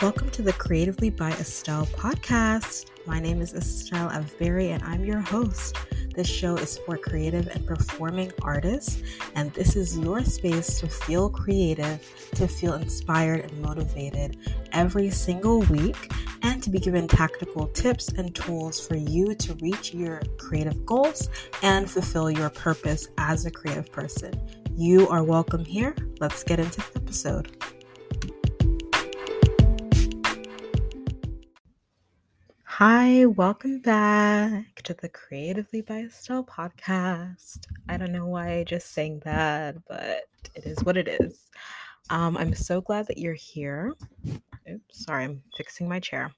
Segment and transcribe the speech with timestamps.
[0.00, 2.86] Welcome to the Creatively by Estelle podcast.
[3.06, 5.76] My name is Estelle Avberry and I'm your host.
[6.14, 9.02] This show is for creative and performing artists,
[9.34, 12.00] and this is your space to feel creative,
[12.34, 14.36] to feel inspired and motivated
[14.72, 19.94] every single week, and to be given tactical tips and tools for you to reach
[19.94, 21.30] your creative goals
[21.62, 24.32] and fulfill your purpose as a creative person.
[24.76, 25.94] You are welcome here.
[26.20, 27.73] Let's get into the episode.
[32.78, 37.68] Hi, welcome back to the Creatively by Estelle podcast.
[37.88, 40.24] I don't know why I just sang that, but
[40.56, 41.50] it is what it is.
[42.10, 43.94] Um, I'm so glad that you're here.
[44.68, 46.34] Oops, sorry, I'm fixing my chair.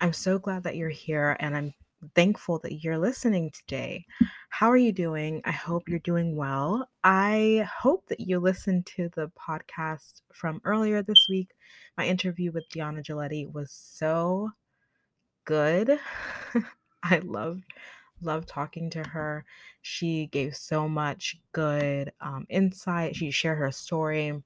[0.00, 1.74] I'm so glad that you're here and I'm
[2.14, 4.06] thankful that you're listening today.
[4.50, 5.42] How are you doing?
[5.44, 6.88] I hope you're doing well.
[7.02, 11.48] I hope that you listened to the podcast from earlier this week.
[11.98, 14.52] My interview with Diana Giletti was so
[15.46, 15.98] good.
[17.02, 17.62] I love
[18.22, 19.44] love talking to her.
[19.82, 23.16] She gave so much good um, insight.
[23.16, 24.42] She shared her story,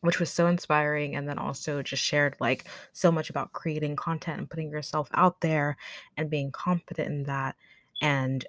[0.00, 4.38] which was so inspiring, and then also just shared like so much about creating content
[4.38, 5.76] and putting yourself out there
[6.16, 7.56] and being confident in that.
[8.02, 8.44] And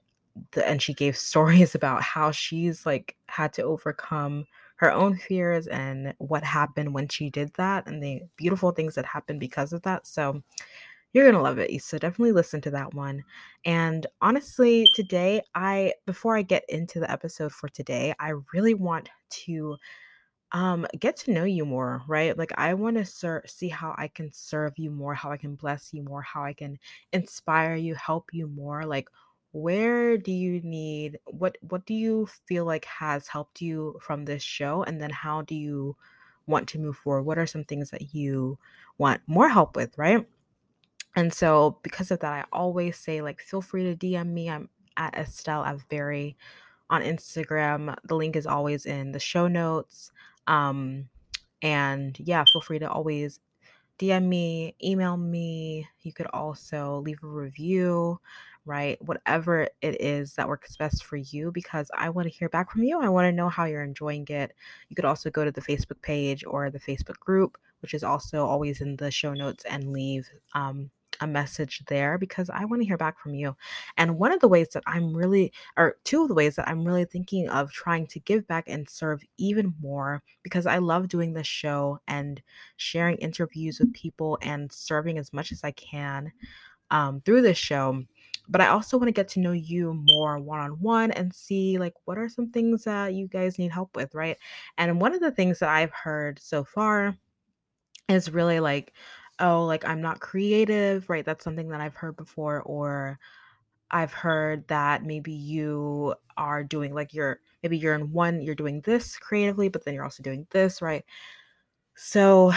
[0.51, 4.45] the, and she gave stories about how she's like had to overcome
[4.77, 9.05] her own fears and what happened when she did that and the beautiful things that
[9.05, 10.05] happened because of that.
[10.05, 10.43] So
[11.15, 11.81] you're going to love it.
[11.81, 13.23] So definitely listen to that one.
[13.63, 19.09] And honestly, today, I, before I get into the episode for today, I really want
[19.29, 19.77] to
[20.51, 24.07] um get to know you more right like i want to ser- see how i
[24.07, 26.77] can serve you more how i can bless you more how i can
[27.13, 29.09] inspire you help you more like
[29.53, 34.43] where do you need what what do you feel like has helped you from this
[34.43, 35.95] show and then how do you
[36.45, 38.55] want to move forward what are some things that you
[38.99, 40.27] want more help with right
[41.15, 44.49] and so because of that, I always say like feel free to DM me.
[44.49, 46.35] I'm at Estelle Avberry
[46.89, 47.95] on Instagram.
[48.03, 50.11] The link is always in the show notes.
[50.47, 51.09] Um,
[51.61, 53.39] and yeah, feel free to always
[53.99, 55.87] DM me, email me.
[56.01, 58.19] You could also leave a review,
[58.65, 59.01] right?
[59.01, 62.83] Whatever it is that works best for you, because I want to hear back from
[62.83, 62.99] you.
[62.99, 64.53] I want to know how you're enjoying it.
[64.89, 68.45] You could also go to the Facebook page or the Facebook group, which is also
[68.45, 70.91] always in the show notes, and leave um,
[71.21, 73.55] a message there because I want to hear back from you.
[73.97, 76.85] And one of the ways that I'm really, or two of the ways that I'm
[76.85, 81.33] really thinking of trying to give back and serve even more because I love doing
[81.33, 82.41] this show and
[82.77, 86.31] sharing interviews with people and serving as much as I can
[86.91, 88.03] um, through this show.
[88.47, 91.79] But I also want to get to know you more one on one and see,
[91.79, 94.37] like, what are some things that you guys need help with, right?
[94.77, 97.17] And one of the things that I've heard so far
[98.07, 98.93] is really like,
[99.39, 101.25] oh, like I'm not creative, right?
[101.25, 102.61] That's something that I've heard before.
[102.61, 103.19] Or
[103.91, 108.81] I've heard that maybe you are doing like you're maybe you're in one, you're doing
[108.81, 111.05] this creatively, but then you're also doing this, right?
[111.95, 112.53] So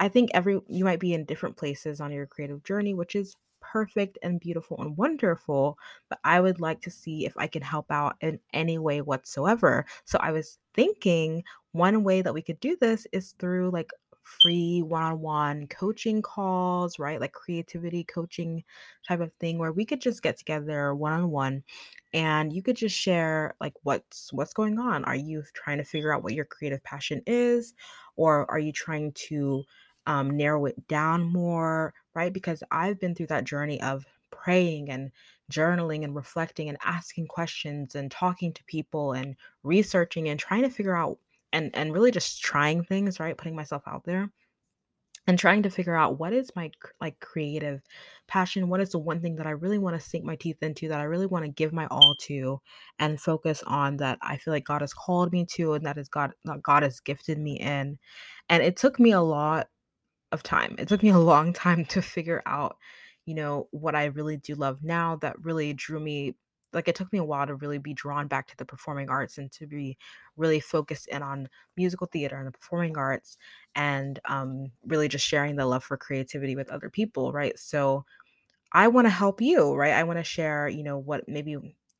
[0.00, 3.36] I think every you might be in different places on your creative journey, which is
[3.60, 5.78] perfect and beautiful and wonderful,
[6.08, 9.86] but I would like to see if I can help out in any way whatsoever.
[10.04, 11.42] So I was thinking
[11.72, 13.90] one way that we could do this is through like
[14.26, 17.20] free one-on-one coaching calls, right?
[17.20, 18.64] Like creativity coaching
[19.06, 21.62] type of thing where we could just get together one-on-one
[22.12, 25.04] and you could just share like what's what's going on.
[25.04, 27.74] Are you trying to figure out what your creative passion is
[28.16, 29.64] or are you trying to
[30.06, 32.32] um, narrow it down more, right?
[32.32, 35.10] Because I've been through that journey of praying and
[35.50, 40.70] journaling and reflecting and asking questions and talking to people and researching and trying to
[40.70, 41.18] figure out
[41.52, 43.36] and and really just trying things, right?
[43.36, 44.30] Putting myself out there
[45.26, 46.70] and trying to figure out what is my
[47.00, 47.82] like creative
[48.28, 50.88] passion what is the one thing that i really want to sink my teeth into
[50.88, 52.60] that i really want to give my all to
[52.98, 56.08] and focus on that i feel like god has called me to and that is
[56.08, 57.98] god that god has gifted me in
[58.48, 59.68] and it took me a lot
[60.32, 62.76] of time it took me a long time to figure out
[63.24, 66.34] you know what i really do love now that really drew me
[66.76, 69.38] like it took me a while to really be drawn back to the performing arts
[69.38, 69.98] and to be
[70.36, 73.38] really focused in on musical theater and the performing arts
[73.74, 77.58] and um, really just sharing the love for creativity with other people right?
[77.58, 78.04] So
[78.72, 79.94] i want to help you right?
[79.94, 81.56] I want to share you know what maybe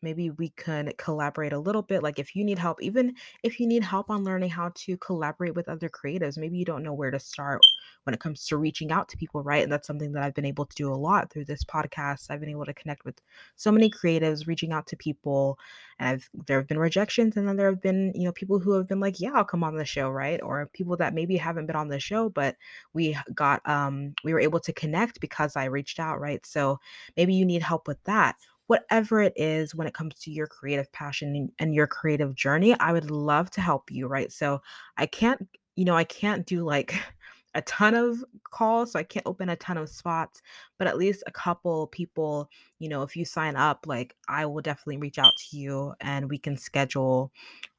[0.06, 2.02] maybe we can collaborate a little bit.
[2.02, 5.56] Like if you need help, even if you need help on learning how to collaborate
[5.56, 7.60] with other creatives, maybe you don't know where to start
[8.04, 9.64] when it comes to reaching out to people, right?
[9.64, 12.30] And that's something that I've been able to do a lot through this podcast.
[12.30, 13.20] I've been able to connect with
[13.56, 15.58] so many creatives, reaching out to people,
[15.98, 18.72] and I've there have been rejections, and then there have been you know people who
[18.74, 20.40] have been like, yeah, I'll come on the show, right?
[20.42, 22.56] Or people that maybe haven't been on the show, but
[22.92, 26.44] we got um we were able to connect because I reached out, right?
[26.46, 26.78] So
[27.16, 28.36] maybe you need help with that
[28.66, 32.92] whatever it is when it comes to your creative passion and your creative journey, I
[32.92, 34.32] would love to help you, right?
[34.32, 34.60] So
[34.96, 35.46] I can't,
[35.76, 36.94] you know, I can't do like
[37.54, 40.42] a ton of calls, so I can't open a ton of spots,
[40.78, 44.60] but at least a couple people, you know, if you sign up, like I will
[44.60, 47.32] definitely reach out to you and we can schedule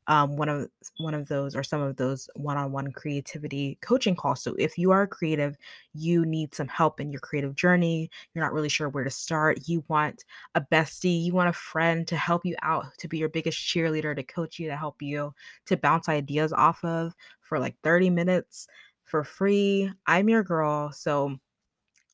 [0.07, 4.41] um, one of one of those or some of those one-on-one creativity coaching calls.
[4.41, 5.57] So if you are creative,
[5.93, 9.67] you need some help in your creative journey, you're not really sure where to start,
[9.67, 10.23] you want
[10.55, 14.15] a bestie, you want a friend to help you out, to be your biggest cheerleader,
[14.15, 15.33] to coach you, to help you,
[15.65, 18.67] to bounce ideas off of for like 30 minutes
[19.05, 19.91] for free.
[20.05, 20.91] I'm your girl.
[20.91, 21.37] So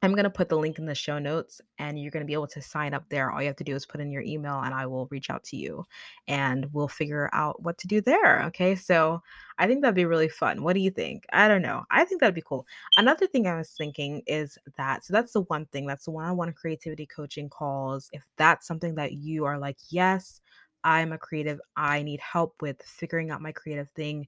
[0.04, 2.34] I'm going to put the link in the show notes and you're going to be
[2.34, 3.32] able to sign up there.
[3.32, 5.44] All you have to do is put in your email and I will reach out
[5.46, 5.86] to you
[6.28, 8.44] and we'll figure out what to do there.
[8.44, 8.76] Okay.
[8.76, 9.22] So
[9.58, 10.62] I think that'd be really fun.
[10.62, 11.24] What do you think?
[11.32, 11.86] I don't know.
[11.90, 12.66] I think that'd be cool.
[12.98, 16.26] Another thing I was thinking is that, so that's the one thing, that's the one
[16.26, 18.10] on one creativity coaching calls.
[18.12, 20.42] If that's something that you are like, yes,
[20.84, 24.28] I'm a creative, I need help with figuring out my creative thing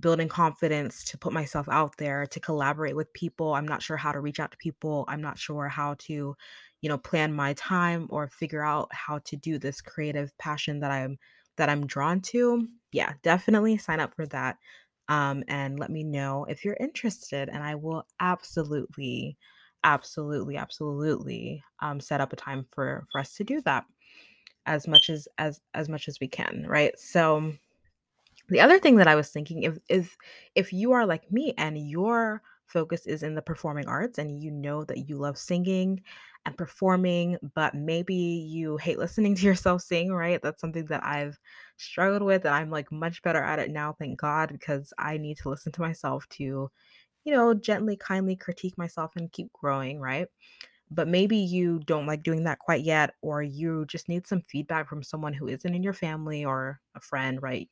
[0.00, 3.54] building confidence to put myself out there to collaborate with people.
[3.54, 5.04] I'm not sure how to reach out to people.
[5.08, 6.36] I'm not sure how to
[6.80, 10.90] you know plan my time or figure out how to do this creative passion that
[10.90, 11.18] i'm
[11.56, 12.68] that i'm drawn to.
[12.92, 14.58] Yeah definitely sign up for that
[15.08, 19.36] um, and let me know if you're interested and i will absolutely
[19.84, 23.84] absolutely absolutely um, set up a time for for us to do that
[24.66, 26.98] as much as as as much as we can right?
[26.98, 27.52] So
[28.48, 30.16] the other thing that I was thinking if is
[30.54, 34.50] if you are like me and your focus is in the performing arts and you
[34.50, 36.02] know that you love singing
[36.46, 40.40] and performing, but maybe you hate listening to yourself sing, right?
[40.42, 41.38] That's something that I've
[41.76, 45.38] struggled with and I'm like much better at it now, thank God, because I need
[45.38, 46.70] to listen to myself to,
[47.24, 50.28] you know, gently, kindly critique myself and keep growing, right?
[50.90, 54.88] But maybe you don't like doing that quite yet, or you just need some feedback
[54.88, 57.68] from someone who isn't in your family or a friend, right?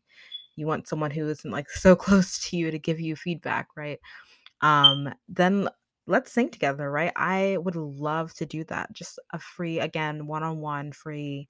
[0.57, 4.01] You want someone who isn't like so close to you to give you feedback, right?
[4.61, 5.69] Um, then
[6.07, 7.13] let's sing together, right?
[7.17, 8.93] I would love to do that.
[8.93, 11.49] Just a free, again, one on one, free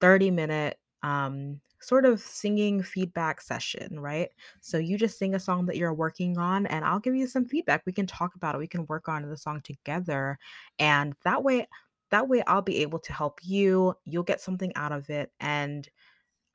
[0.00, 4.30] 30 minute um sort of singing feedback session, right?
[4.60, 7.44] So you just sing a song that you're working on and I'll give you some
[7.46, 7.82] feedback.
[7.86, 8.58] We can talk about it.
[8.58, 10.38] We can work on the song together.
[10.80, 11.68] And that way
[12.10, 13.94] that way I'll be able to help you.
[14.04, 15.88] You'll get something out of it and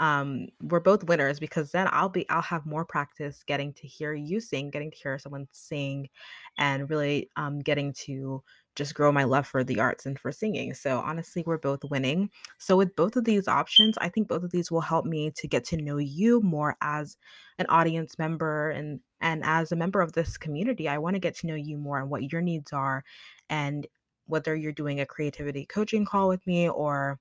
[0.03, 4.13] um we're both winners because then I'll be I'll have more practice getting to hear
[4.13, 6.09] you sing, getting to hear someone sing
[6.57, 8.43] and really um getting to
[8.75, 10.73] just grow my love for the arts and for singing.
[10.73, 12.31] So honestly, we're both winning.
[12.57, 15.47] So with both of these options, I think both of these will help me to
[15.47, 17.15] get to know you more as
[17.59, 20.89] an audience member and and as a member of this community.
[20.89, 23.03] I want to get to know you more and what your needs are
[23.49, 23.87] and
[24.25, 27.19] whether you're doing a creativity coaching call with me or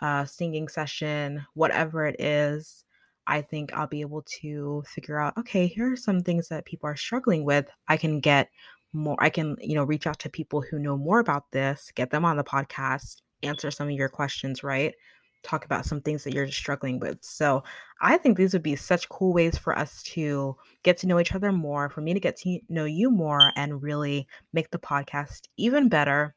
[0.00, 2.84] uh, singing session, whatever it is,
[3.26, 6.88] I think I'll be able to figure out okay, here are some things that people
[6.88, 7.68] are struggling with.
[7.88, 8.50] I can get
[8.92, 12.10] more, I can, you know, reach out to people who know more about this, get
[12.10, 14.94] them on the podcast, answer some of your questions, right?
[15.42, 17.18] Talk about some things that you're struggling with.
[17.22, 17.62] So
[18.00, 21.34] I think these would be such cool ways for us to get to know each
[21.34, 25.42] other more, for me to get to know you more, and really make the podcast
[25.56, 26.34] even better.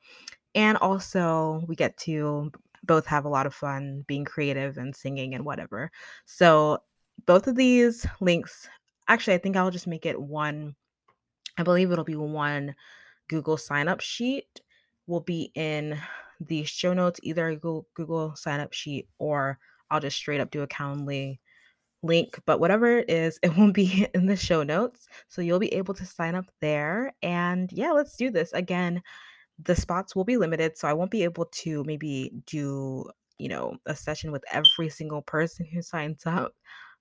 [0.56, 2.52] And also, we get to
[2.90, 5.92] both have a lot of fun being creative and singing and whatever.
[6.26, 6.80] So
[7.28, 8.68] both of these links,
[9.08, 10.76] actually, I think I'll just make it one.
[11.56, 12.74] I believe it'll be one
[13.28, 14.62] Google sign up sheet
[15.06, 16.00] will be in
[16.40, 19.60] the show notes, either a Google, Google sign up sheet or
[19.92, 21.38] I'll just straight up do a Calendly
[22.02, 22.40] link.
[22.48, 25.08] But whatever it is, it won't be in the show notes.
[25.28, 27.14] So you'll be able to sign up there.
[27.22, 28.52] And yeah, let's do this.
[28.54, 29.04] Again,
[29.64, 33.06] the spots will be limited, so I won't be able to maybe do,
[33.38, 36.54] you know, a session with every single person who signs up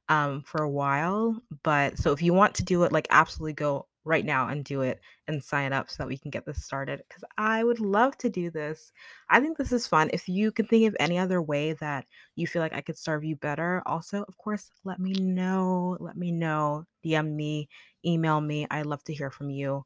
[0.08, 1.40] um, for a while.
[1.62, 4.80] But so if you want to do it, like absolutely go right now and do
[4.80, 8.16] it and sign up so that we can get this started because I would love
[8.18, 8.90] to do this.
[9.28, 10.08] I think this is fun.
[10.14, 13.22] If you can think of any other way that you feel like I could serve
[13.24, 15.98] you better, also, of course, let me know.
[16.00, 16.84] Let me know.
[17.04, 17.68] DM me,
[18.04, 18.66] email me.
[18.70, 19.84] I love to hear from you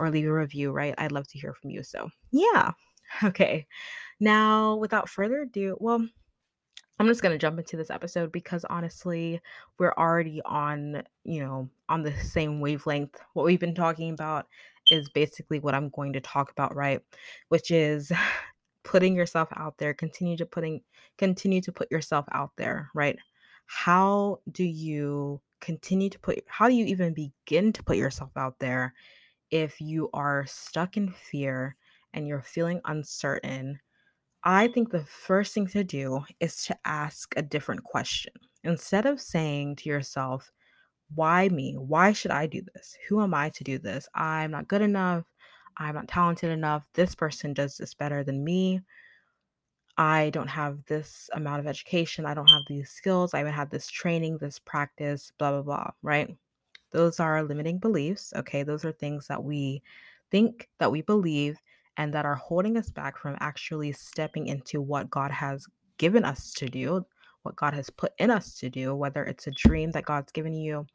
[0.00, 0.94] or leave a review, right?
[0.98, 1.82] I'd love to hear from you.
[1.82, 2.72] So, yeah.
[3.24, 3.66] Okay.
[4.20, 6.06] Now, without further ado, well,
[7.00, 9.40] I'm just going to jump into this episode because honestly,
[9.78, 13.18] we're already on, you know, on the same wavelength.
[13.32, 14.46] What we've been talking about
[14.92, 17.00] is basically what I'm going to talk about, right?
[17.48, 18.12] Which is
[18.84, 20.82] putting yourself out there, continue to putting
[21.18, 23.18] continue to put yourself out there, right?
[23.66, 28.58] How do you continue to put how do you even begin to put yourself out
[28.60, 28.94] there
[29.50, 31.76] if you are stuck in fear
[32.14, 33.78] and you're feeling uncertain
[34.42, 38.32] I think the first thing to do is to ask a different question.
[38.64, 40.50] Instead of saying to yourself,
[41.14, 41.74] why me?
[41.76, 42.96] Why should I do this?
[43.08, 44.08] Who am I to do this?
[44.14, 45.24] I'm not good enough.
[45.76, 46.84] I'm not talented enough.
[46.94, 48.80] This person does this better than me.
[49.98, 52.24] I don't have this amount of education.
[52.24, 53.34] I don't have these skills.
[53.34, 56.34] I haven't had this training, this practice, blah, blah, blah, right?
[56.90, 58.32] Those are limiting beliefs.
[58.36, 58.62] Okay.
[58.62, 59.82] Those are things that we
[60.30, 61.58] think, that we believe,
[61.96, 65.66] and that are holding us back from actually stepping into what God has
[65.98, 67.04] given us to do,
[67.42, 70.54] what God has put in us to do, whether it's a dream that God's given
[70.54, 70.86] you,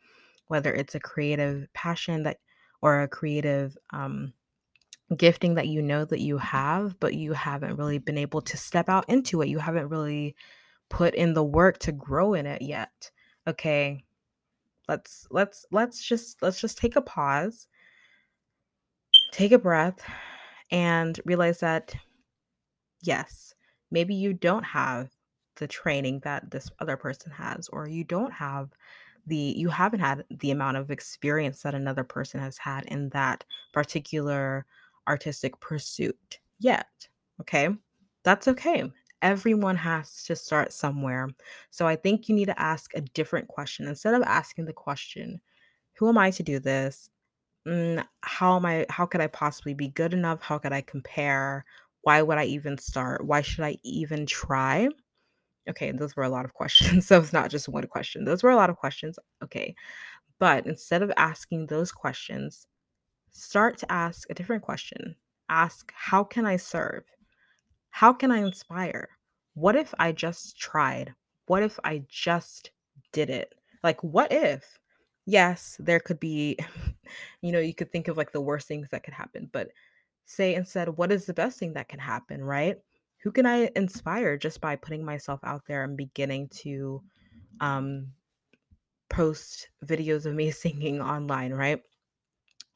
[0.48, 2.40] whether it's a creative passion that
[2.82, 4.34] or a creative um,
[5.18, 8.90] gifting that you know that you have, but you haven't really been able to step
[8.90, 9.50] out into it.
[9.50, 10.36] You haven't really
[10.90, 13.12] put in the work to grow in it yet.
[13.48, 14.05] Okay.
[14.88, 17.68] Let's let's let's just let's just take a pause.
[19.32, 20.00] Take a breath
[20.72, 21.96] and realize that
[23.01, 23.54] yes,
[23.92, 25.10] maybe you don't have
[25.58, 28.70] the training that this other person has or you don't have
[29.27, 33.44] the you haven't had the amount of experience that another person has had in that
[33.74, 34.65] particular
[35.08, 36.88] artistic pursuit yet.
[37.42, 37.70] Okay?
[38.24, 38.92] That's okay.
[39.25, 41.29] Everyone has to start somewhere.
[41.72, 43.88] So I think you need to ask a different question.
[43.88, 45.41] Instead of asking the question,
[45.94, 47.10] who am I to do this?
[47.67, 50.44] Mm, how am I how could I possibly be good enough?
[50.44, 51.65] How could I compare?
[52.03, 53.25] Why would I even start?
[53.25, 54.89] Why should I even try?
[55.67, 57.08] Okay, those were a lot of questions.
[57.08, 58.25] So it's not just one question.
[58.25, 59.17] Those were a lot of questions.
[59.44, 59.74] Okay.
[60.39, 62.67] But instead of asking those questions,
[63.32, 65.15] start to ask a different question.
[65.50, 67.05] Ask, how can I serve?
[67.96, 69.08] How can I inspire?
[69.54, 71.14] What if I just tried?
[71.46, 72.72] What if I just
[73.14, 73.56] did it?
[73.86, 74.66] Like, what if?
[75.25, 76.58] Yes, there could be,
[77.42, 79.70] you know, you could think of like the worst things that could happen, but
[80.25, 82.75] say instead, what is the best thing that can happen, right?
[83.24, 87.02] Who can I inspire just by putting myself out there and beginning to
[87.62, 88.08] um,
[89.10, 91.82] post videos of me singing online, right?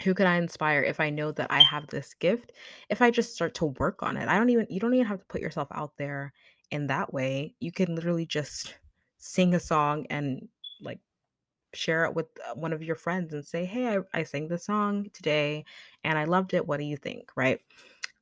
[0.04, 2.54] Who can I inspire if I know that I have this gift?
[2.90, 5.20] If I just start to work on it, I don't even, you don't even have
[5.20, 6.34] to put yourself out there
[6.72, 7.56] in that way.
[7.60, 8.76] You can literally just
[9.18, 10.48] sing a song and
[10.82, 11.00] like
[11.74, 14.58] share it with uh, one of your friends and say, Hey, I, I sang the
[14.58, 15.66] song today
[16.04, 16.68] and I loved it.
[16.68, 17.32] What do you think?
[17.36, 17.62] Right.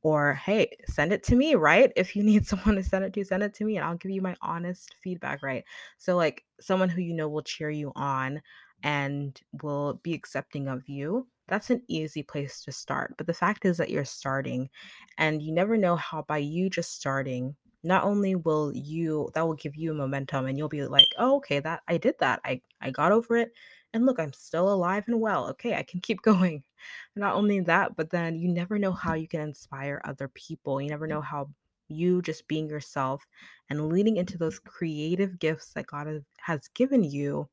[0.03, 1.91] Or, hey, send it to me, right?
[1.95, 4.11] If you need someone to send it to, send it to me and I'll give
[4.11, 5.63] you my honest feedback, right?
[5.97, 8.41] So, like, someone who you know will cheer you on
[8.83, 13.15] and will be accepting of you, that's an easy place to start.
[13.17, 14.69] But the fact is that you're starting
[15.17, 19.53] and you never know how by you just starting, not only will you that will
[19.55, 22.41] give you momentum and you'll be like, "Oh, okay, that I did that.
[22.45, 23.51] I I got over it.
[23.93, 25.47] And look, I'm still alive and well.
[25.51, 26.63] Okay, I can keep going."
[27.15, 30.81] Not only that, but then you never know how you can inspire other people.
[30.81, 31.49] You never know how
[31.89, 33.25] you just being yourself
[33.69, 37.49] and leaning into those creative gifts that God has- has given you,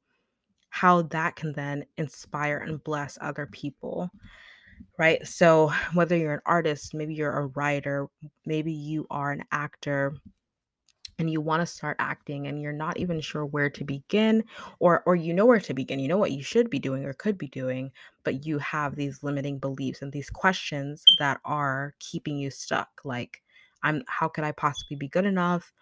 [0.75, 4.11] how that can then inspire and bless other people
[4.99, 5.25] right?
[5.27, 8.09] So, whether you're an artist, maybe you're a writer,
[8.45, 10.15] maybe you are an actor
[11.19, 14.43] and you want to start acting and you're not even sure where to begin
[14.81, 16.01] or or you know where to begin.
[16.01, 17.93] You know what you should be doing or could be doing,
[18.25, 22.89] but you have these limiting beliefs and these questions that are keeping you stuck.
[23.05, 23.43] Like,
[23.85, 25.73] I'm how could I possibly be good enough?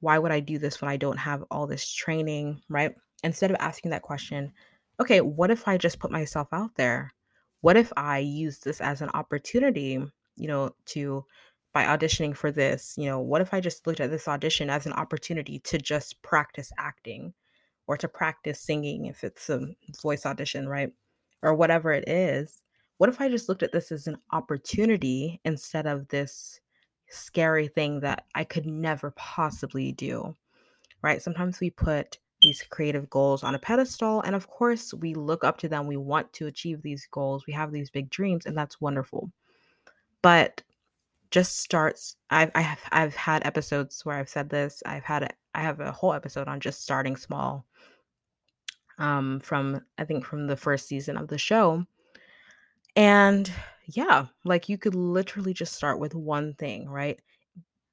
[0.00, 2.94] Why would I do this when I don't have all this training, right?
[3.22, 4.52] Instead of asking that question,
[5.00, 7.12] okay, what if I just put myself out there?
[7.60, 10.00] What if I use this as an opportunity,
[10.36, 11.24] you know, to
[11.74, 14.86] by auditioning for this, you know, what if I just looked at this audition as
[14.86, 17.34] an opportunity to just practice acting
[17.86, 19.60] or to practice singing if it's a
[20.02, 20.92] voice audition, right?
[21.42, 22.62] Or whatever it is.
[22.96, 26.60] What if I just looked at this as an opportunity instead of this
[27.08, 30.34] scary thing that I could never possibly do?
[31.02, 31.22] right?
[31.22, 35.58] Sometimes we put these creative goals on a pedestal, and of course, we look up
[35.58, 35.86] to them.
[35.86, 37.46] We want to achieve these goals.
[37.46, 39.30] We have these big dreams, and that's wonderful.
[40.22, 40.62] But
[41.30, 42.16] just starts.
[42.30, 44.82] I've I have I've had episodes where I've said this.
[44.86, 47.66] I've had a, I have a whole episode on just starting small.
[48.98, 51.84] Um, from I think from the first season of the show,
[52.96, 53.50] and
[53.86, 57.20] yeah, like you could literally just start with one thing, right?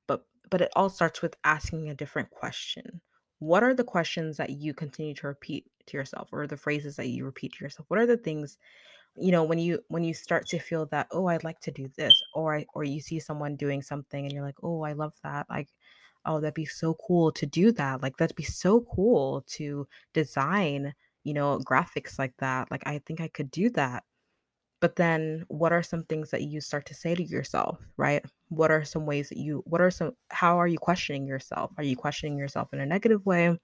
[0.08, 3.02] But but it all starts with asking a different question
[3.40, 7.08] what are the questions that you continue to repeat to yourself or the phrases that
[7.08, 7.86] you repeat to yourself?
[7.90, 8.58] What are the things
[9.18, 11.90] you know when you when you start to feel that oh i'd like to do
[11.96, 15.14] this or I, or you see someone doing something and you're like oh i love
[15.24, 15.70] that like
[16.26, 20.94] oh that'd be so cool to do that like that'd be so cool to design
[21.24, 24.04] you know graphics like that like i think i could do that
[24.82, 28.72] but then what are some things that you start to say to yourself right what
[28.72, 31.96] are some ways that you what are some how are you questioning yourself are you
[31.96, 33.58] questioning yourself in a negative way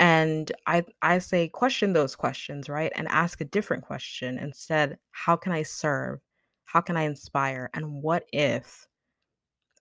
[0.00, 2.92] and I I say question those questions, right?
[2.96, 6.20] And ask a different question instead, how can I serve?
[6.64, 7.70] How can I inspire?
[7.74, 8.86] And what if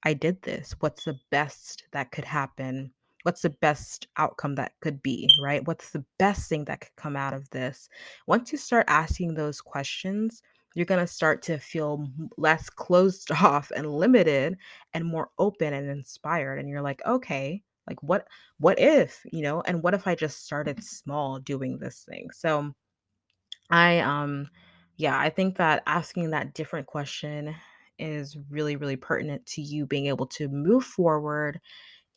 [0.03, 0.75] I did this?
[0.79, 2.93] What's the best that could happen?
[3.23, 5.65] What's the best outcome that could be, right?
[5.65, 7.89] What's the best thing that could come out of this?
[8.27, 10.41] Once you start asking those questions,
[10.75, 14.57] you're going to start to feel less closed off and limited
[14.93, 16.59] and more open and inspired.
[16.59, 18.27] And you're like, okay, like what
[18.59, 22.29] what if, you know, and what if I just started small doing this thing?
[22.31, 22.73] So
[23.69, 24.49] I um
[24.97, 27.55] yeah, I think that asking that different question
[27.99, 31.59] is really really pertinent to you being able to move forward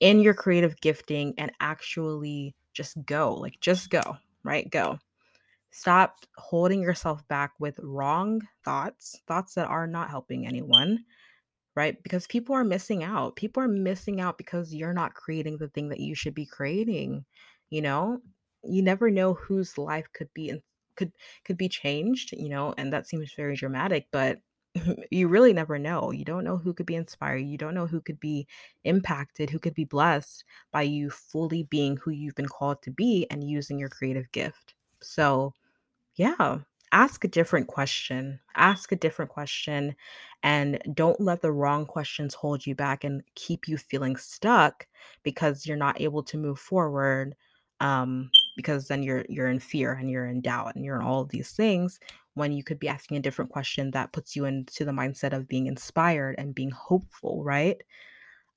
[0.00, 3.34] in your creative gifting and actually just go.
[3.34, 4.68] Like just go, right?
[4.70, 4.98] Go.
[5.70, 11.04] Stop holding yourself back with wrong thoughts, thoughts that are not helping anyone
[11.76, 12.02] right?
[12.02, 13.36] Because people are missing out.
[13.36, 17.24] People are missing out because you're not creating the thing that you should be creating.
[17.70, 18.20] You know,
[18.64, 20.62] you never know whose life could be and
[20.96, 21.12] could
[21.44, 24.38] could be changed, you know, and that seems very dramatic, but
[25.10, 26.10] you really never know.
[26.10, 27.38] You don't know who could be inspired.
[27.38, 28.46] You don't know who could be
[28.84, 33.26] impacted, who could be blessed by you fully being who you've been called to be
[33.30, 34.74] and using your creative gift.
[35.02, 35.54] So,
[36.16, 36.58] yeah.
[36.92, 38.40] Ask a different question.
[38.56, 39.96] Ask a different question
[40.42, 44.86] and don't let the wrong questions hold you back and keep you feeling stuck
[45.22, 47.34] because you're not able to move forward.
[47.80, 51.20] Um, because then you're you're in fear and you're in doubt and you're in all
[51.20, 52.00] of these things
[52.34, 55.48] when you could be asking a different question that puts you into the mindset of
[55.48, 57.82] being inspired and being hopeful, right?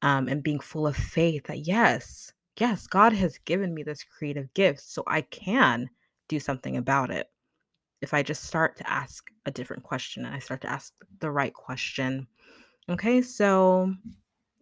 [0.01, 4.53] Um, and being full of faith that yes, yes, God has given me this creative
[4.53, 5.89] gift, so I can
[6.27, 7.27] do something about it
[8.01, 11.31] if I just start to ask a different question and I start to ask the
[11.31, 12.27] right question.
[12.89, 13.93] Okay, so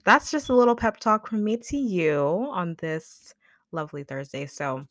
[0.06, 3.34] that's just a little pep talk from me to you on this
[3.72, 4.46] lovely Thursday.
[4.46, 4.88] So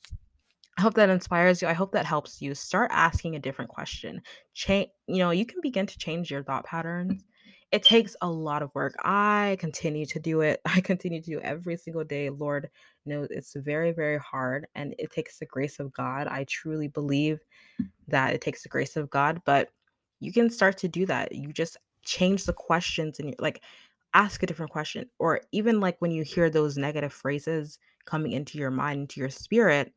[0.79, 1.69] I hope that inspires you.
[1.69, 4.21] I hope that helps you start asking a different question.
[4.53, 7.25] Change, you know, you can begin to change your thought patterns.
[7.73, 8.95] It takes a lot of work.
[9.03, 10.61] I continue to do it.
[10.67, 12.29] I continue to do every single day.
[12.29, 12.69] Lord
[13.07, 16.29] knows it's very, very hard and it takes the grace of God.
[16.29, 17.41] I truly believe
[18.09, 19.71] that it takes the grace of God, but
[20.21, 21.35] you can start to do that.
[21.35, 23.62] You just change the questions and you like
[24.15, 28.59] ask a different question or even like when you hear those negative phrases coming into
[28.59, 29.93] your mind, into your spirit,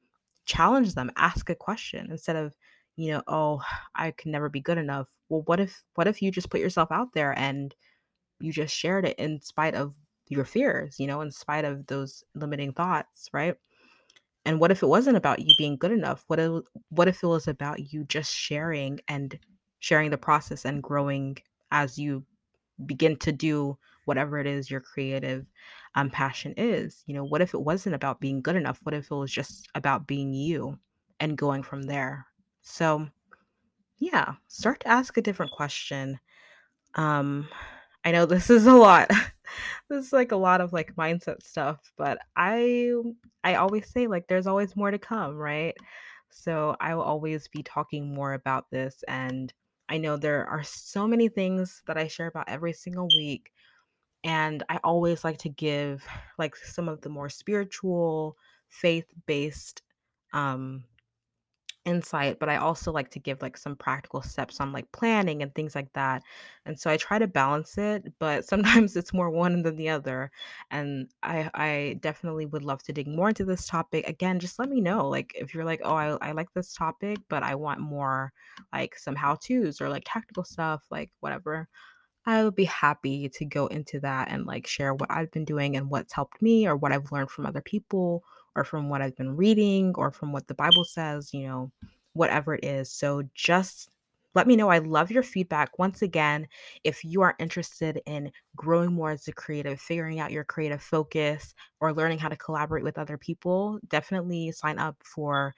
[0.49, 2.53] challenge them, ask a question instead of,
[2.95, 3.61] you know, oh,
[3.95, 5.07] I can never be good enough.
[5.29, 7.73] Well, what if what if you just put yourself out there and
[8.39, 9.93] you just shared it in spite of
[10.27, 13.55] your fears, you know, in spite of those limiting thoughts, right?
[14.45, 16.23] And what if it wasn't about you being good enough?
[16.27, 19.37] What if, what if it was about you just sharing and
[19.79, 21.37] sharing the process and growing
[21.71, 22.23] as you
[22.85, 23.77] begin to do
[24.09, 25.45] whatever it is your creative
[25.93, 27.03] um, passion is?
[27.05, 28.79] You know, what if it wasn't about being good enough?
[28.81, 30.79] What if it was just about being you
[31.19, 32.25] and going from there?
[32.63, 33.07] So,
[33.99, 36.19] yeah, start to ask a different question.
[36.95, 37.47] Um,
[38.03, 39.11] I know this is a lot.
[39.89, 42.91] this is like a lot of like mindset stuff, but I
[43.43, 45.75] I always say like there's always more to come, right?
[46.31, 49.53] So I will always be talking more about this and
[49.91, 53.51] I know there are so many things that I share about every single week
[54.23, 56.05] and I always like to give
[56.37, 58.37] like some of the more spiritual,
[58.69, 59.81] faith-based
[60.33, 60.83] um
[61.85, 65.53] insight, but I also like to give like some practical steps on like planning and
[65.55, 66.21] things like that.
[66.65, 70.31] And so I try to balance it, but sometimes it's more one than the other.
[70.71, 74.07] And I I definitely would love to dig more into this topic.
[74.07, 75.07] Again, just let me know.
[75.09, 78.33] Like if you're like, oh, I, I like this topic, but I want more
[78.73, 81.67] like some how-tos or like tactical stuff, like whatever.
[82.29, 85.75] I would be happy to go into that and like share what I've been doing
[85.75, 88.23] and what's helped me or what I've learned from other people
[88.55, 91.71] or from what I've been reading or from what the Bible says, you know,
[92.13, 92.91] whatever it is.
[92.91, 93.89] So just
[94.35, 94.69] let me know.
[94.69, 95.79] I love your feedback.
[95.79, 96.47] Once again,
[96.83, 101.55] if you are interested in growing more as a creative, figuring out your creative focus,
[101.79, 105.55] or learning how to collaborate with other people, definitely sign up for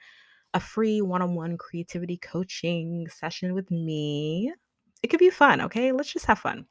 [0.54, 4.54] a free one on one creativity coaching session with me
[5.02, 5.92] it could be fun, okay?
[5.92, 6.66] Let's just have fun.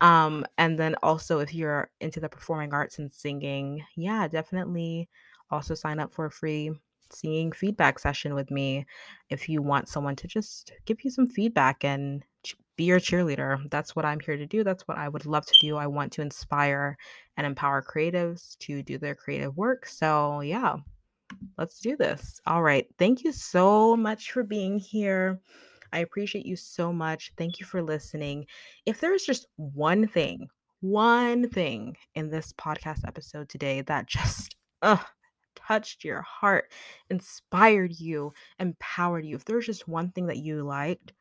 [0.00, 5.08] Um, and then also if you're into the performing arts and singing, yeah, definitely
[5.50, 6.72] also sign up for a free
[7.12, 8.86] singing feedback session with me
[9.30, 12.24] if you want someone to just give you some feedback and
[12.76, 13.68] be your cheerleader.
[13.70, 14.64] That's what I'm here to do.
[14.64, 15.76] That's what I would love to do.
[15.76, 16.96] I want to inspire
[17.36, 19.86] and empower creatives to do their creative work.
[19.86, 20.76] So, yeah,
[21.58, 22.40] let's do this.
[22.46, 22.86] All right.
[22.98, 25.40] Thank you so much for being here.
[25.92, 27.32] I appreciate you so much.
[27.36, 28.46] Thank you for listening.
[28.86, 30.48] If there's just one thing,
[30.80, 34.56] one thing in this podcast episode today that just
[35.54, 36.72] touched your heart,
[37.10, 41.12] inspired you, empowered you, if there's just one thing that you liked,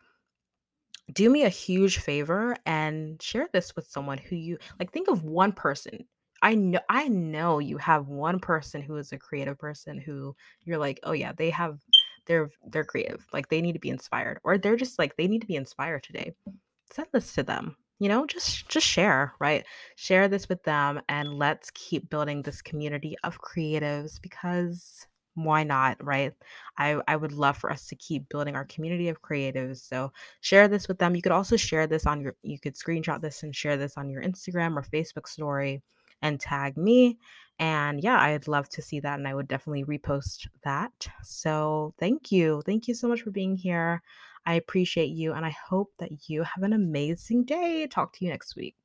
[1.14, 5.24] do me a huge favor and share this with someone who you like think of
[5.24, 6.06] one person
[6.42, 10.78] i know i know you have one person who is a creative person who you're
[10.78, 11.80] like oh yeah they have
[12.30, 15.42] they're they're creative like they need to be inspired or they're just like they need
[15.42, 16.32] to be inspired today.
[16.92, 19.66] Send this to them you know just just share right?
[19.96, 26.04] Share this with them and let's keep building this community of creatives because why not
[26.04, 26.34] right?
[26.78, 30.12] I i would love for us to keep building our community of creatives so
[30.42, 31.16] share this with them.
[31.16, 34.10] You could also share this on your you could screenshot this and share this on
[34.10, 35.82] your instagram or facebook story
[36.22, 37.18] and tag me
[37.60, 41.08] and yeah i'd love to see that and i would definitely repost that.
[41.24, 42.62] So thank you.
[42.66, 44.02] Thank you so much for being here.
[44.46, 47.88] I appreciate you and i hope that you have an amazing day.
[47.88, 48.76] Talk to you next week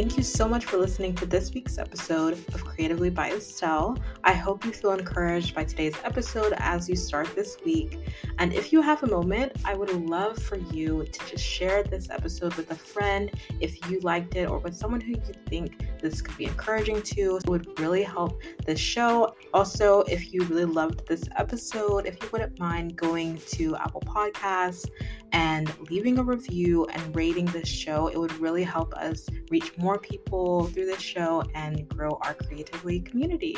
[0.00, 3.98] Thank you so much for listening to this week's episode of Creatively by Estelle.
[4.24, 7.98] I hope you feel encouraged by today's episode as you start this week.
[8.38, 12.08] And if you have a moment, I would love for you to just share this
[12.08, 16.22] episode with a friend if you liked it or with someone who you think this
[16.22, 17.36] could be encouraging to.
[17.36, 19.34] It would really help this show.
[19.52, 24.88] Also, if you really loved this episode, if you wouldn't mind going to Apple Podcasts
[25.32, 29.98] and leaving a review and rating this show, it would really help us reach more
[29.98, 33.56] people through this show and grow our creatively community.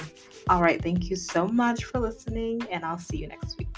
[0.49, 3.69] All right, thank you so much for listening, and I'll see you next week.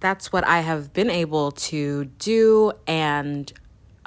[0.00, 3.52] That's what I have been able to do, and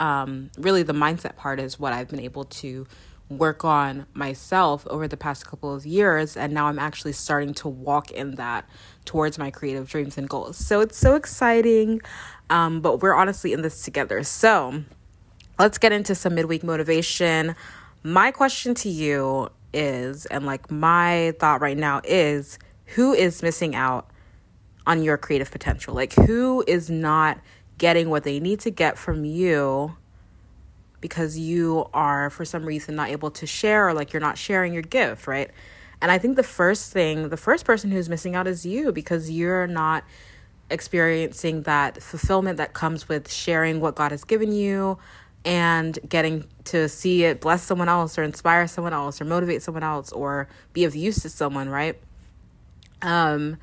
[0.02, 2.88] um, really the mindset part is what I've been able to
[3.30, 7.70] work on myself over the past couple of years and now I'm actually starting to
[7.70, 8.68] walk in that
[9.06, 10.58] towards my creative dreams and goals.
[10.58, 12.02] So it's so exciting.
[12.50, 14.24] Um, but we're honestly in this together.
[14.24, 14.84] So
[15.58, 17.56] let's get into some midweek motivation.
[18.04, 22.60] My question to you is, and like my thought right now is,
[22.96, 24.10] who is missing out
[24.86, 25.94] on your creative potential?
[25.94, 27.40] Like, who is not
[27.82, 29.98] getting what they need to get from you
[31.02, 34.72] because you are, for some reason, not able to share or like you're not sharing
[34.72, 35.50] your gift, right?
[36.00, 39.32] And I think the first thing, the first person who's missing out is you because
[39.32, 40.04] you're not
[40.70, 45.00] experiencing that fulfillment that comes with sharing what God has given you
[45.44, 49.84] and getting to see it bless someone else or inspire someone else or motivate someone
[49.84, 52.00] else or be of use to someone, right?
[53.02, 53.58] Um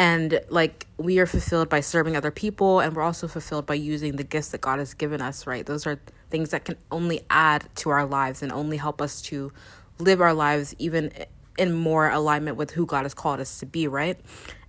[0.00, 4.16] and like we are fulfilled by serving other people and we're also fulfilled by using
[4.16, 5.66] the gifts that God has given us, right?
[5.66, 9.52] Those are things that can only add to our lives and only help us to
[9.98, 11.12] live our lives even
[11.58, 14.18] in more alignment with who God has called us to be, right?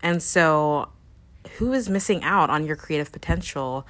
[0.04, 0.90] And so
[1.60, 3.88] who is missing out on your creative potential?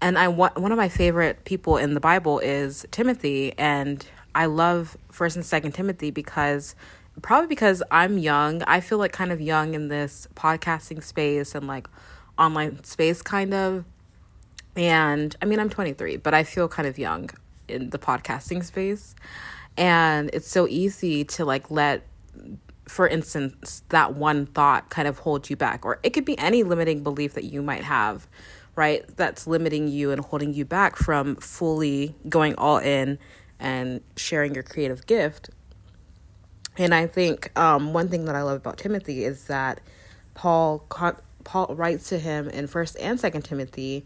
[0.00, 4.46] And I want one of my favorite people in the Bible is Timothy, and I
[4.46, 6.74] love First and Second Timothy because
[7.22, 8.62] probably because I'm young.
[8.64, 11.88] I feel like kind of young in this podcasting space and like
[12.38, 13.84] online space, kind of.
[14.76, 17.30] And I mean, I'm 23, but I feel kind of young
[17.66, 19.14] in the podcasting space.
[19.76, 22.06] And it's so easy to like let
[22.88, 26.62] for instance, that one thought kind of holds you back, or it could be any
[26.62, 28.26] limiting belief that you might have,
[28.74, 29.04] right?
[29.16, 33.18] That's limiting you and holding you back from fully going all in
[33.60, 35.50] and sharing your creative gift.
[36.78, 39.80] And I think um, one thing that I love about Timothy is that
[40.34, 40.84] Paul
[41.44, 44.04] Paul writes to him in First and Second Timothy,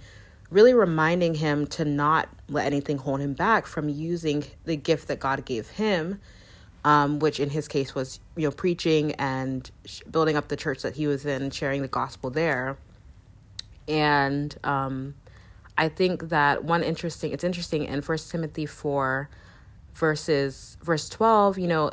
[0.51, 5.21] really reminding him to not let anything hold him back from using the gift that
[5.21, 6.21] God gave him
[6.85, 9.71] um, which in his case was you know preaching and
[10.11, 12.77] building up the church that he was in, sharing the gospel there.
[13.89, 15.15] And um,
[15.77, 19.29] I think that one interesting it's interesting in First Timothy four,
[19.95, 21.59] verses verse twelve.
[21.59, 21.91] You know,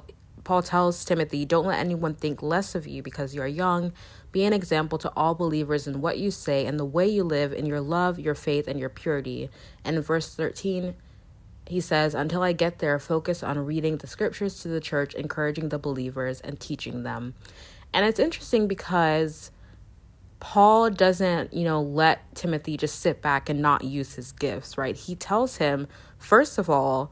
[0.50, 3.94] Paul tells Timothy, "Don't let anyone think less of you because you are young."
[4.32, 7.54] Be an example to all believers in what you say and the way you live,
[7.54, 9.52] in your love, your faith, and your purity.
[9.86, 10.96] And in verse 13,
[11.68, 15.70] he says, Until I get there, focus on reading the scriptures to the church, encouraging
[15.70, 17.36] the believers, and teaching them.
[17.94, 19.52] And it's interesting because
[20.40, 24.96] Paul doesn't, you know, let Timothy just sit back and not use his gifts, right?
[24.96, 27.12] He tells him, first of all,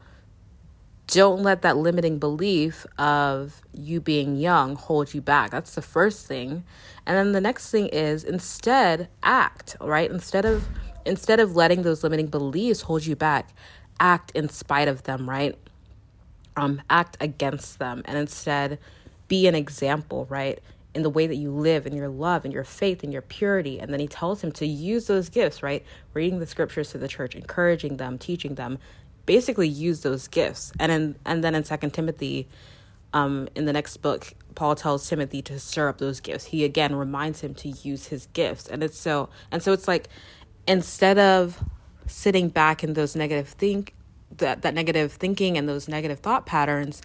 [1.08, 5.50] don't let that limiting belief of you being young hold you back.
[5.50, 6.64] That's the first thing.
[7.06, 10.10] And then the next thing is instead act, right?
[10.10, 10.68] Instead of
[11.06, 13.54] instead of letting those limiting beliefs hold you back,
[13.98, 15.56] act in spite of them, right?
[16.56, 18.78] Um act against them and instead
[19.28, 20.60] be an example, right?
[20.94, 23.80] In the way that you live, in your love, in your faith, in your purity.
[23.80, 25.84] And then he tells him to use those gifts, right?
[26.12, 28.78] Reading the scriptures to the church, encouraging them, teaching them,
[29.28, 30.72] basically use those gifts.
[30.80, 32.48] And in, and then in Second Timothy,
[33.12, 36.46] um, in the next book, Paul tells Timothy to stir up those gifts.
[36.46, 38.66] He again reminds him to use his gifts.
[38.66, 40.08] And it's so and so it's like
[40.66, 41.62] instead of
[42.06, 43.94] sitting back in those negative think
[44.38, 47.02] that, that negative thinking and those negative thought patterns,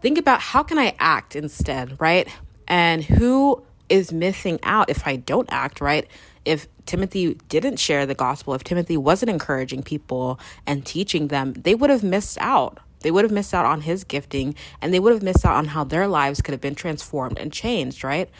[0.00, 2.26] think about how can I act instead, right?
[2.66, 3.62] And who
[3.94, 6.08] is missing out if I don't act, right?
[6.44, 11.74] if Timothy didn't share the gospel, if Timothy wasn't encouraging people and teaching them, they
[11.74, 12.78] would have missed out.
[13.00, 15.66] They would have missed out on his gifting and they would have missed out on
[15.66, 18.30] how their lives could have been transformed and changed, right?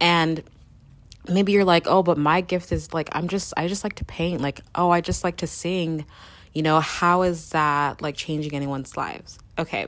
[0.00, 0.42] And
[1.28, 4.04] maybe you're like, "Oh, but my gift is like I'm just I just like to
[4.04, 4.40] paint.
[4.40, 6.06] Like, oh, I just like to sing."
[6.54, 9.38] You know, how is that like changing anyone's lives?
[9.58, 9.86] Okay.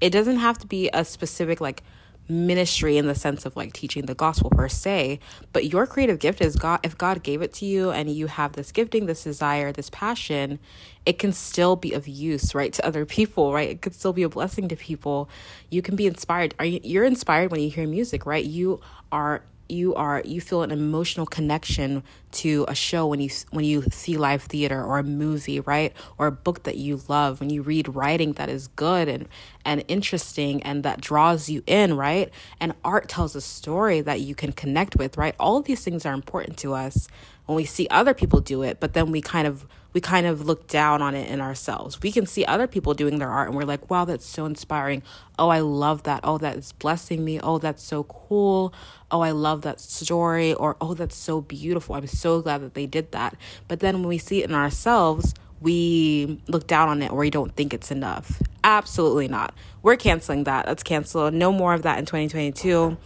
[0.00, 1.82] It doesn't have to be a specific like
[2.28, 5.18] ministry in the sense of like teaching the gospel per se
[5.52, 8.52] but your creative gift is god if god gave it to you and you have
[8.52, 10.58] this gifting this desire this passion
[11.06, 13.70] it can still be of use right to other people right?
[13.70, 15.28] It could still be a blessing to people.
[15.70, 16.54] You can be inspired.
[16.58, 18.44] Are you, you're inspired when you hear music right?
[18.44, 18.80] You
[19.12, 23.82] are you are you feel an emotional connection to a show when you when you
[23.90, 25.92] see live theater or a movie right?
[26.18, 29.28] Or a book that you love when you read writing that is good and
[29.64, 32.30] and interesting and that draws you in right?
[32.60, 35.34] And art tells a story that you can connect with right?
[35.38, 37.08] All these things are important to us
[37.46, 40.44] when we see other people do it but then we kind of we kind of
[40.44, 42.02] look down on it in ourselves.
[42.02, 45.04] We can see other people doing their art and we're like, wow, that's so inspiring.
[45.38, 46.20] Oh, I love that.
[46.24, 47.38] Oh, that is blessing me.
[47.40, 48.74] Oh, that's so cool.
[49.12, 50.52] Oh, I love that story.
[50.52, 51.94] Or, oh, that's so beautiful.
[51.94, 53.36] I'm so glad that they did that.
[53.68, 57.30] But then when we see it in ourselves, we look down on it or we
[57.30, 58.42] don't think it's enough.
[58.64, 59.54] Absolutely not.
[59.82, 60.66] We're canceling that.
[60.66, 61.34] That's canceled.
[61.34, 62.84] No more of that in 2022.
[62.86, 62.98] And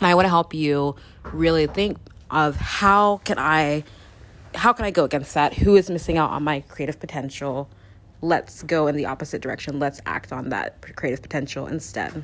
[0.00, 1.98] I want to help you really think
[2.30, 3.82] of how can I
[4.54, 5.54] how can I go against that?
[5.54, 7.68] Who is missing out on my creative potential?
[8.20, 9.78] Let's go in the opposite direction.
[9.78, 12.22] Let's act on that creative potential instead.